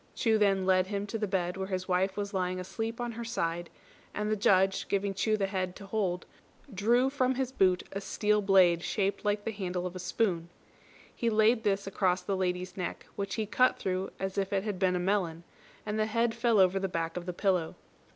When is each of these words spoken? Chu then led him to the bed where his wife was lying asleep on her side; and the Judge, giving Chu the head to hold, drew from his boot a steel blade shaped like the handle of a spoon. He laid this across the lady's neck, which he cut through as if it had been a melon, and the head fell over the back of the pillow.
Chu 0.15 0.39
then 0.39 0.65
led 0.65 0.87
him 0.87 1.05
to 1.05 1.19
the 1.19 1.27
bed 1.27 1.57
where 1.57 1.67
his 1.67 1.87
wife 1.87 2.17
was 2.17 2.33
lying 2.33 2.59
asleep 2.59 2.99
on 2.99 3.11
her 3.11 3.23
side; 3.23 3.69
and 4.15 4.31
the 4.31 4.35
Judge, 4.35 4.87
giving 4.87 5.13
Chu 5.13 5.37
the 5.37 5.45
head 5.45 5.75
to 5.75 5.85
hold, 5.85 6.25
drew 6.73 7.11
from 7.11 7.35
his 7.35 7.51
boot 7.51 7.83
a 7.91 8.01
steel 8.01 8.41
blade 8.41 8.81
shaped 8.81 9.23
like 9.23 9.45
the 9.45 9.51
handle 9.51 9.85
of 9.85 9.95
a 9.95 9.99
spoon. 9.99 10.49
He 11.15 11.29
laid 11.29 11.63
this 11.63 11.85
across 11.85 12.23
the 12.23 12.35
lady's 12.35 12.75
neck, 12.75 13.05
which 13.15 13.35
he 13.35 13.45
cut 13.45 13.77
through 13.77 14.09
as 14.19 14.39
if 14.39 14.51
it 14.51 14.63
had 14.63 14.79
been 14.79 14.95
a 14.95 14.99
melon, 14.99 15.43
and 15.85 15.99
the 15.99 16.07
head 16.07 16.33
fell 16.33 16.57
over 16.59 16.79
the 16.79 16.87
back 16.89 17.15
of 17.15 17.27
the 17.27 17.31
pillow. 17.31 17.75